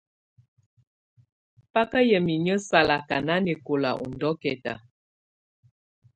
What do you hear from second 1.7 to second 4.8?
Baka yamɛ̀á inƴǝ́ salaka nanɛkɔla ù ndɔ̀kɛta.